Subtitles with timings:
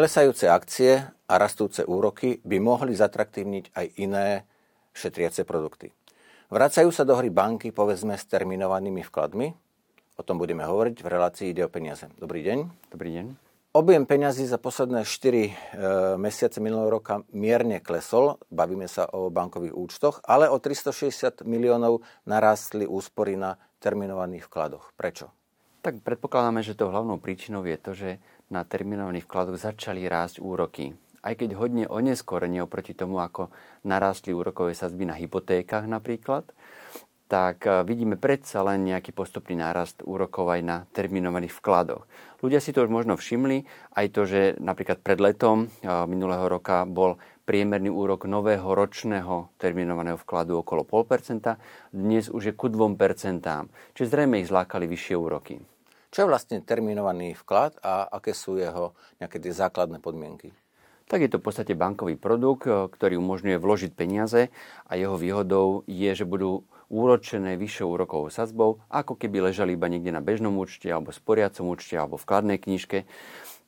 [0.00, 4.48] Klesajúce akcie a rastúce úroky by mohli zatraktívniť aj iné
[4.96, 5.92] šetriace produkty.
[6.48, 9.52] Vracajú sa do hry banky, povedzme, s terminovanými vkladmi.
[10.16, 12.08] O tom budeme hovoriť v relácii Ide o peniaze.
[12.16, 12.88] Dobrý deň.
[12.88, 13.26] Dobrý deň.
[13.76, 15.52] Objem peňazí za posledné 4 e,
[16.16, 22.88] mesiace minulého roka mierne klesol, bavíme sa o bankových účtoch, ale o 360 miliónov narástli
[22.88, 24.96] úspory na terminovaných vkladoch.
[24.96, 25.28] Prečo?
[25.80, 28.10] Tak predpokladáme, že to hlavnou príčinou je to, že
[28.52, 30.92] na terminovaných vkladoch začali rásť úroky.
[31.24, 33.48] Aj keď hodne oneskorene oproti tomu, ako
[33.88, 36.48] narástli úrokové sazby na hypotékach napríklad,
[37.30, 42.10] tak e, vidíme predsa len nejaký postupný nárast úrokov aj na terminovaných vkladoch.
[42.42, 43.62] Ľudia si to už možno všimli,
[43.94, 50.18] aj to, že napríklad pred letom e, minulého roka bol priemerný úrok nového ročného terminovaného
[50.18, 51.54] vkladu okolo 0,5%,
[51.94, 53.46] dnes už je ku 2%,
[53.94, 55.62] čiže zrejme ich zlákali vyššie úroky.
[56.10, 60.50] Čo je vlastne terminovaný vklad a aké sú jeho nejaké tie základné podmienky?
[61.10, 64.54] Tak je to v podstate bankový produkt, e, ktorý umožňuje vložiť peniaze
[64.86, 70.14] a jeho výhodou je, že budú úročené vyššou úrokovou sadzbou, ako keby ležali iba niekde
[70.14, 73.10] na bežnom účte alebo sporiacom účte alebo v kladnej knižke.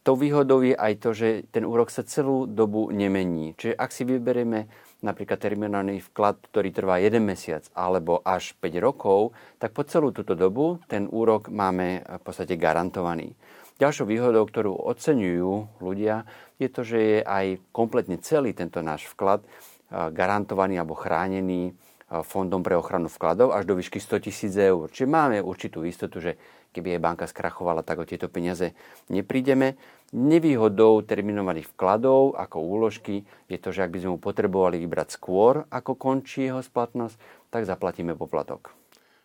[0.03, 3.55] To výhodou je aj to, že ten úrok sa celú dobu nemení.
[3.55, 4.67] Čiže ak si vyberieme
[4.99, 9.31] napríklad terminálny vklad, ktorý trvá 1 mesiac alebo až 5 rokov,
[9.63, 13.35] tak po celú túto dobu ten úrok máme v podstate garantovaný.
[13.83, 16.23] Ďalšou výhodou, ktorú oceňujú ľudia,
[16.63, 19.43] je to, že je aj kompletne celý tento náš vklad
[19.91, 21.75] garantovaný alebo chránený
[22.23, 24.87] fondom pre ochranu vkladov až do výšky 100 tisíc eur.
[24.87, 26.39] Čiže máme určitú istotu, že
[26.71, 28.71] keby aj banka skrachovala, tak o tieto peniaze
[29.11, 29.75] neprídeme.
[30.15, 35.67] Nevýhodou terminovaných vkladov ako úložky je to, že ak by sme mu potrebovali vybrať skôr,
[35.75, 37.19] ako končí jeho splatnosť,
[37.51, 38.79] tak zaplatíme poplatok.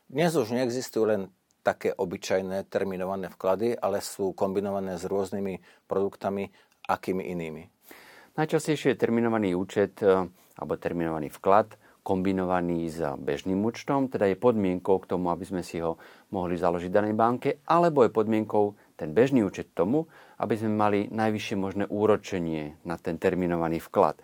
[0.10, 1.22] Dnes už neexistujú len
[1.68, 6.48] také obyčajné terminované vklady, ale sú kombinované s rôznymi produktami,
[6.88, 7.68] akými inými.
[8.40, 11.76] Najčastejšie je terminovaný účet e, alebo terminovaný vklad
[12.08, 16.00] kombinovaný s bežným účtom, teda je podmienkou k tomu, aby sme si ho
[16.32, 20.08] mohli založiť v danej banke, alebo je podmienkou ten bežný účet tomu,
[20.40, 24.24] aby sme mali najvyššie možné úročenie na ten terminovaný vklad.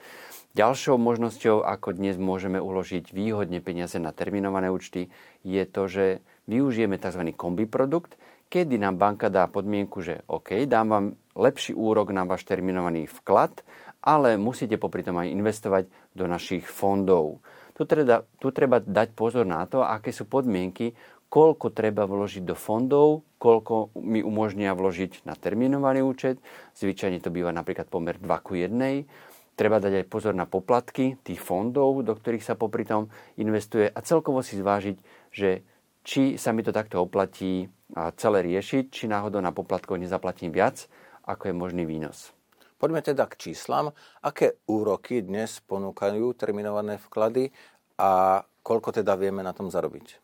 [0.53, 5.09] Ďalšou možnosťou, ako dnes môžeme uložiť výhodne peniaze na terminované účty,
[5.41, 7.33] je to, že využijeme tzv.
[7.33, 8.21] kombi produkt,
[8.53, 13.65] kedy nám banka dá podmienku, že OK, dám vám lepší úrok na váš terminovaný vklad,
[14.05, 17.41] ale musíte popri tom aj investovať do našich fondov.
[17.73, 20.93] Tu treba, tu treba dať pozor na to, aké sú podmienky,
[21.33, 26.37] koľko treba vložiť do fondov, koľko mi umožnia vložiť na terminovaný účet.
[26.77, 29.33] Zvyčajne to býva napríklad pomer 2 ku 1.
[29.53, 33.99] Treba dať aj pozor na poplatky tých fondov, do ktorých sa popri tom investuje a
[34.01, 34.97] celkovo si zvážiť,
[35.29, 35.61] že
[36.01, 40.89] či sa mi to takto oplatí a celé riešiť, či náhodou na poplatkoch nezaplatím viac,
[41.23, 42.33] ako je možný výnos.
[42.81, 43.95] Poďme teda k číslam.
[44.19, 47.55] Aké úroky dnes ponúkajú terminované vklady
[47.95, 50.19] a koľko teda vieme na tom zarobiť?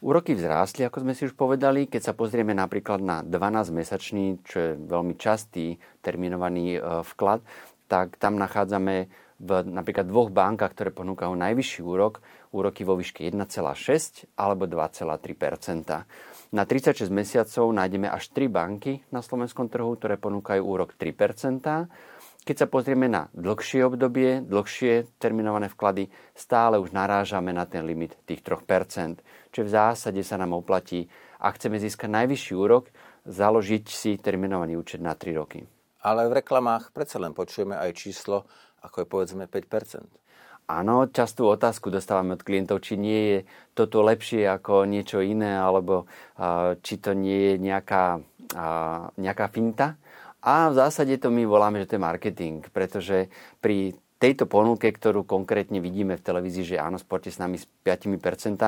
[0.00, 1.84] Úroky vzrástli, ako sme si už povedali.
[1.88, 6.80] Keď sa pozrieme napríklad na 12-mesačný, čo je veľmi častý terminovaný e,
[7.12, 7.40] vklad,
[7.86, 12.24] tak tam nachádzame v napríklad dvoch bankách, ktoré ponúkajú najvyšší úrok,
[12.56, 19.68] úroky vo výške 1,6 alebo 2,3% Na 36 mesiacov nájdeme až 3 banky na slovenskom
[19.68, 21.12] trhu, ktoré ponúkajú úrok 3
[22.46, 28.14] keď sa pozrieme na dlhšie obdobie, dlhšie terminované vklady, stále už narážame na ten limit
[28.22, 29.18] tých 3%.
[29.50, 31.10] Čiže v zásade sa nám oplatí,
[31.42, 32.94] ak chceme získať najvyšší úrok,
[33.26, 35.66] založiť si terminovaný účet na 3 roky.
[36.02, 38.44] Ale v reklamách predsa len počujeme aj číslo,
[38.84, 40.26] ako je povedzme 5%.
[40.66, 43.38] Áno, častú otázku dostávame od klientov, či nie je
[43.70, 49.94] toto lepšie ako niečo iné, alebo uh, či to nie je nejaká, uh, nejaká finta.
[50.42, 53.30] A v zásade to my voláme, že to je marketing, pretože
[53.62, 58.58] pri tejto ponuke, ktorú konkrétne vidíme v televízii, že áno, sporte s nami s 5%,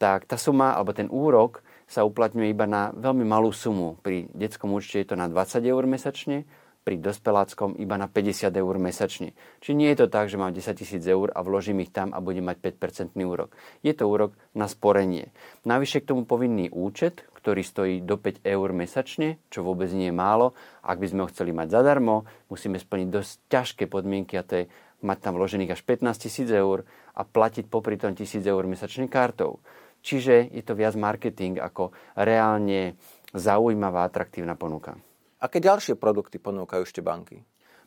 [0.00, 3.98] tak tá suma alebo ten úrok sa uplatňuje iba na veľmi malú sumu.
[4.00, 6.46] Pri detskom účte je to na 20 eur mesačne,
[6.80, 9.36] pri dospeláckom iba na 50 eur mesačne.
[9.60, 12.24] Čiže nie je to tak, že mám 10 tisíc eur a vložím ich tam a
[12.24, 13.52] budem mať 5% úrok.
[13.84, 15.28] Je to úrok na sporenie.
[15.68, 20.16] Navyše k tomu povinný účet, ktorý stojí do 5 eur mesačne, čo vôbec nie je
[20.16, 20.56] málo.
[20.80, 24.64] Ak by sme ho chceli mať zadarmo, musíme splniť dosť ťažké podmienky a to je
[25.00, 26.84] mať tam vložených až 15 tisíc eur
[27.16, 29.60] a platiť popri tom tisíc eur mesačne kartou.
[30.00, 32.96] Čiže je to viac marketing ako reálne
[33.36, 34.96] zaujímavá, atraktívna ponuka.
[35.40, 37.40] Aké ďalšie produkty ponúkajú ešte banky?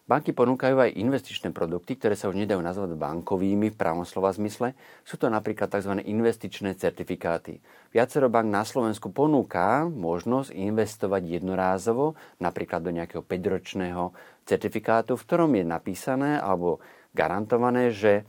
[0.09, 4.73] Banky ponúkajú aj investičné produkty, ktoré sa už nedajú nazvať bankovými v pravom slova zmysle.
[5.05, 6.01] Sú to napríklad tzv.
[6.01, 7.61] investičné certifikáty.
[7.94, 14.11] Viacero bank na Slovensku ponúka možnosť investovať jednorázovo, napríklad do nejakého 5-ročného
[14.49, 16.81] certifikátu, v ktorom je napísané alebo
[17.13, 18.25] garantované, že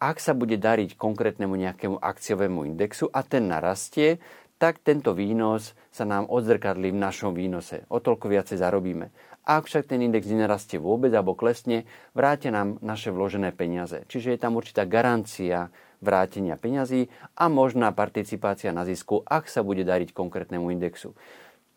[0.00, 4.16] ak sa bude dariť konkrétnemu nejakému akciovému indexu a ten narastie,
[4.58, 7.86] tak tento výnos sa nám odzrkadlí v našom výnose.
[7.86, 9.14] O toľko viacej zarobíme.
[9.48, 14.04] Ak však ten index nenarastie vôbec alebo klesne, vráte nám naše vložené peniaze.
[14.04, 15.72] Čiže je tam určitá garancia
[16.04, 21.16] vrátenia peňazí a možná participácia na zisku, ak sa bude dariť konkrétnemu indexu.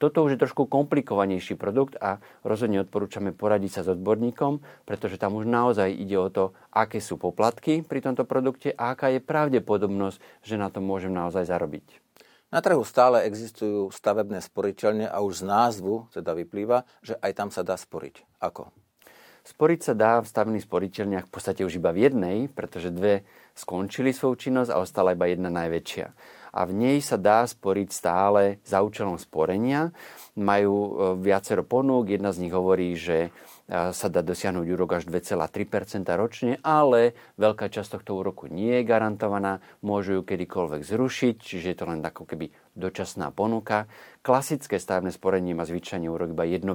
[0.02, 5.38] Toto už je trošku komplikovanejší produkt a rozhodne odporúčame poradiť sa s odborníkom, pretože tam
[5.38, 10.18] už naozaj ide o to, aké sú poplatky pri tomto produkte a aká je pravdepodobnosť,
[10.42, 12.02] že na tom môžem naozaj zarobiť.
[12.52, 17.48] Na trhu stále existujú stavebné sporiteľne a už z názvu teda vyplýva, že aj tam
[17.48, 18.28] sa dá sporiť.
[18.44, 18.68] Ako?
[19.42, 23.24] Sporiť sa dá v stavebných sporiteľniach v podstate už iba v jednej, pretože dve
[23.56, 26.08] skončili svoju činnosť a ostala iba jedna najväčšia.
[26.52, 29.96] A v nej sa dá sporiť stále za účelom sporenia.
[30.36, 30.92] Majú e,
[31.24, 33.32] viacero ponúk, jedna z nich hovorí, že
[33.72, 39.64] sa dá dosiahnuť úrok až 2,3% ročne, ale veľká časť tohto úroku nie je garantovaná,
[39.80, 43.88] môžu ju kedykoľvek zrušiť, čiže je to len ako keby dočasná ponuka.
[44.20, 46.68] Klasické stavebné sporenie má zvyčajne úrok iba 1%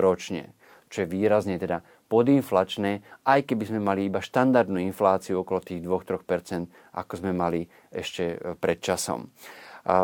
[0.00, 0.56] ročne,
[0.88, 6.96] čo je výrazne teda podinflačné, aj keby sme mali iba štandardnú infláciu okolo tých 2-3%,
[6.96, 9.28] ako sme mali ešte pred časom.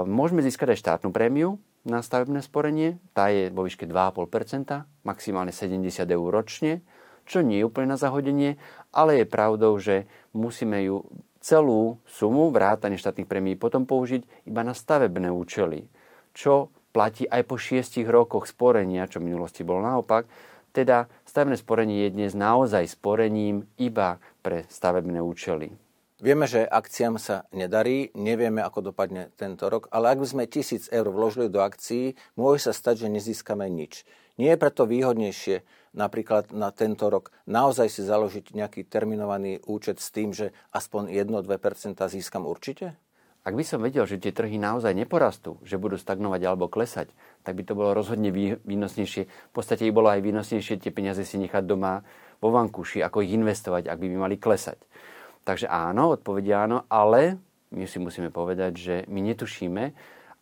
[0.05, 6.09] Môžeme získať aj štátnu prémiu, na stavebné sporenie, tá je vo výške 2,5%, maximálne 70
[6.09, 6.81] eur ročne,
[7.29, 8.57] čo nie je úplne na zahodenie,
[8.93, 11.05] ale je pravdou, že musíme ju
[11.45, 15.85] celú sumu vrátane štátnych premií potom použiť iba na stavebné účely,
[16.33, 20.25] čo platí aj po 6 rokoch sporenia, čo v minulosti bolo naopak.
[20.73, 25.84] Teda stavebné sporenie je dnes naozaj sporením iba pre stavebné účely.
[26.25, 30.89] Vieme, že akciám sa nedarí, nevieme, ako dopadne tento rok, ale ak by sme tisíc
[30.89, 34.09] eur vložili do akcií, môže sa stať, že nezískame nič.
[34.41, 40.09] Nie je preto výhodnejšie napríklad na tento rok naozaj si založiť nejaký terminovaný účet s
[40.09, 42.97] tým, že aspoň 1-2% získam určite?
[43.45, 47.13] Ak by som vedel, že tie trhy naozaj neporastú, že budú stagnovať alebo klesať,
[47.45, 48.33] tak by to bolo rozhodne
[48.65, 49.29] výnosnejšie.
[49.29, 52.01] V podstate by bolo aj výnosnejšie tie peniaze si nechať doma
[52.41, 54.81] vo vankuši, ako ich investovať, ak by by mali klesať.
[55.45, 57.37] Takže áno, odpovedia áno, ale
[57.77, 59.85] my si musíme povedať, že my netušíme,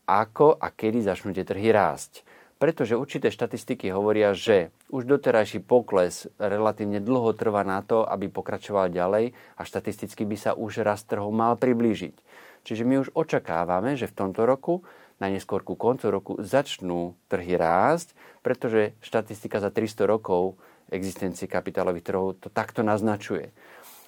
[0.07, 2.23] ako a kedy začnú tie trhy rásť.
[2.63, 8.87] Pretože určité štatistiky hovoria, že už doterajší pokles relatívne dlho trvá na to, aby pokračoval
[8.95, 12.15] ďalej a štatisticky by sa už rast trhov mal priblížiť.
[12.63, 14.87] Čiže my už očakávame, že v tomto roku,
[15.19, 18.15] najneskôr ku koncu roku, začnú trhy rásť,
[18.47, 20.55] pretože štatistika za 300 rokov
[20.87, 23.51] existencie kapitálových trhov to takto naznačuje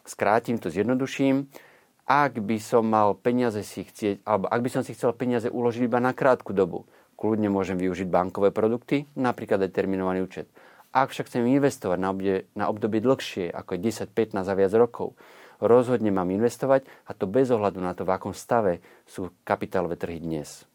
[0.04, 1.48] skrátim to, zjednoduším,
[2.04, 5.88] ak by som mal peniaze si chcieť, alebo ak by som si chcel peniaze uložiť
[5.88, 6.84] iba na krátku dobu,
[7.16, 10.46] kľudne môžem využiť bankové produkty, napríklad aj terminovaný účet.
[10.94, 14.72] Ak však chcem investovať na obdobie, na obdobie dlhšie, ako je 10, 15 a viac
[14.76, 15.16] rokov,
[15.58, 20.20] rozhodne mám investovať a to bez ohľadu na to, v akom stave sú kapitálové trhy
[20.22, 20.68] dnes.